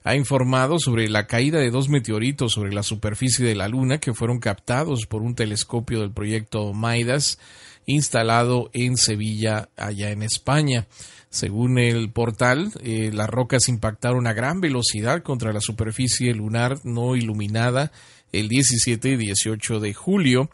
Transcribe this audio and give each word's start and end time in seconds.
ha 0.04 0.16
informado 0.16 0.80
sobre 0.80 1.08
la 1.10 1.28
caída 1.28 1.60
de 1.60 1.70
dos 1.70 1.88
meteoritos 1.88 2.54
sobre 2.54 2.74
la 2.74 2.84
superficie 2.84 3.46
de 3.46 3.56
la 3.56 3.68
Luna 3.68 4.00
que 4.00 4.14
fueron 4.14 4.40
captados 4.40 5.06
por 5.06 5.22
un 5.22 5.36
telescopio 5.36 6.02
del 6.02 6.12
proyecto 6.12 6.74
Maidas 6.74 7.38
instalado 7.86 8.70
en 8.74 8.98
Sevilla, 8.98 9.70
allá 9.78 10.12
en 10.12 10.24
España. 10.24 10.88
Según 11.30 11.80
el 11.80 12.12
portal, 12.12 12.72
eh, 12.84 13.12
las 13.14 13.30
rocas 13.30 13.70
impactaron 13.70 14.28
a 14.28 14.34
gran 14.34 14.60
velocidad 14.60 15.24
contra 15.24 15.54
la 15.54 15.62
superficie 15.62 16.34
lunar 16.34 16.80
no 16.84 17.16
iluminada 17.16 17.92
el 18.34 18.48
17 18.50 19.10
y 19.10 19.18
18 19.18 19.80
de 19.80 19.94
julio, 19.94 20.50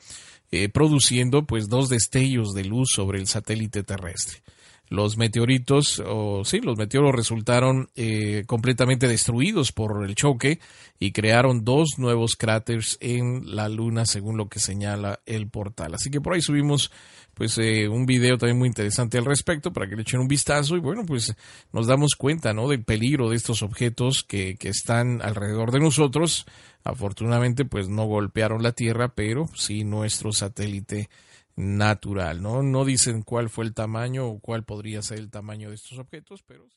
eh, 0.51 0.69
produciendo 0.69 1.45
pues 1.45 1.67
dos 1.67 1.89
destellos 1.89 2.53
de 2.53 2.63
luz 2.63 2.89
sobre 2.93 3.19
el 3.19 3.27
satélite 3.27 3.83
terrestre. 3.83 4.41
Los 4.89 5.17
meteoritos, 5.17 6.01
o 6.05 6.45
sí, 6.45 6.61
los 6.61 6.77
meteoros 6.77 7.13
resultaron 7.13 7.89
eh, 7.95 8.43
completamente 8.47 9.07
destruidos 9.07 9.71
por 9.73 10.05
el 10.05 10.15
choque 10.15 10.59
y 10.97 11.11
crearon 11.11 11.65
dos 11.65 11.95
nuevos 11.97 12.35
cráteres 12.37 12.97
en 13.01 13.55
la 13.55 13.67
Luna, 13.67 14.05
según 14.05 14.37
lo 14.37 14.47
que 14.47 14.59
señala 14.59 15.19
el 15.25 15.49
portal. 15.49 15.93
Así 15.93 16.09
que 16.09 16.21
por 16.21 16.33
ahí 16.33 16.41
subimos 16.41 16.91
pues 17.37 17.57
eh, 17.59 17.87
un 17.87 18.05
video 18.07 18.37
también 18.37 18.57
muy 18.57 18.67
interesante 18.67 19.19
al 19.19 19.25
respecto 19.25 19.71
para 19.71 19.87
que 19.87 19.95
le 19.95 20.01
echen 20.01 20.19
un 20.19 20.27
vistazo 20.27 20.75
y 20.75 20.79
bueno 20.79 21.05
pues 21.05 21.35
nos 21.71 21.85
damos 21.85 22.15
cuenta 22.17 22.51
no 22.51 22.67
del 22.67 22.83
peligro 22.83 23.29
de 23.29 23.35
estos 23.35 23.61
objetos 23.61 24.23
que, 24.23 24.55
que 24.55 24.69
están 24.69 25.21
alrededor 25.21 25.71
de 25.71 25.79
nosotros 25.79 26.47
afortunadamente 26.83 27.63
pues 27.63 27.89
no 27.89 28.05
golpearon 28.05 28.63
la 28.63 28.71
tierra 28.71 29.09
pero 29.09 29.47
sí 29.55 29.83
nuestro 29.83 30.31
satélite 30.31 31.09
natural 31.57 32.41
no 32.41 32.63
no 32.63 32.85
dicen 32.85 33.23
cuál 33.23 33.49
fue 33.49 33.65
el 33.65 33.73
tamaño 33.73 34.27
o 34.27 34.39
cuál 34.39 34.63
podría 34.63 35.01
ser 35.01 35.17
el 35.17 35.29
tamaño 35.29 35.69
de 35.69 35.75
estos 35.75 35.97
objetos 35.97 36.43
pero 36.43 36.67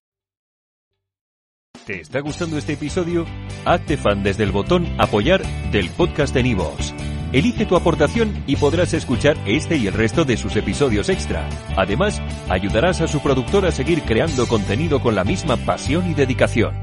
¿Te 1.87 2.01
está 2.01 2.21
gustando 2.21 2.59
este 2.59 2.75
episodio? 2.75 3.27
Hazte 3.65 3.97
fan 3.97 4.23
desde 4.23 4.45
el 4.45 4.53
botón 4.53 4.87
apoyar 4.99 5.43
del 5.73 5.89
podcast 5.91 6.35
de 6.35 6.43
Nivos. 6.43 6.95
Elige 7.33 7.65
tu 7.65 7.75
aportación 7.75 8.45
y 8.47 8.57
podrás 8.57 8.93
escuchar 8.93 9.37
este 9.47 9.77
y 9.77 9.87
el 9.87 9.95
resto 9.95 10.25
de 10.25 10.37
sus 10.37 10.57
episodios 10.57 11.09
extra. 11.09 11.49
Además, 11.77 12.21
ayudarás 12.49 13.01
a 13.01 13.09
su 13.09 13.21
productor 13.21 13.67
a 13.67 13.73
seguir 13.73 14.03
creando 14.03 14.47
contenido 14.47 15.01
con 15.01 15.15
la 15.15 15.25
misma 15.25 15.57
pasión 15.57 16.11
y 16.11 16.15
dedicación. 16.15 16.75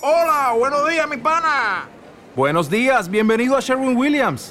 Hola, 0.00 0.54
buenos 0.56 0.88
días, 0.88 1.08
mi 1.08 1.16
pana. 1.16 1.88
Buenos 2.34 2.70
días, 2.70 3.10
bienvenido 3.10 3.56
a 3.56 3.60
Sherwin 3.60 3.96
Williams. 3.96 4.50